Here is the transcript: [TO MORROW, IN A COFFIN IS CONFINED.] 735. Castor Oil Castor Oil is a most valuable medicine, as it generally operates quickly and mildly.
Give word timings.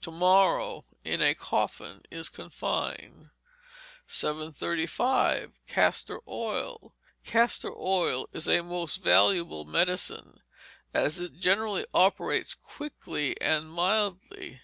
[TO 0.00 0.10
MORROW, 0.12 0.86
IN 1.04 1.20
A 1.20 1.34
COFFIN 1.34 2.00
IS 2.10 2.30
CONFINED.] 2.30 3.28
735. 4.06 5.58
Castor 5.68 6.20
Oil 6.26 6.94
Castor 7.22 7.74
Oil 7.76 8.30
is 8.32 8.48
a 8.48 8.62
most 8.62 8.96
valuable 8.96 9.66
medicine, 9.66 10.40
as 10.94 11.20
it 11.20 11.34
generally 11.36 11.84
operates 11.92 12.54
quickly 12.54 13.38
and 13.38 13.70
mildly. 13.70 14.62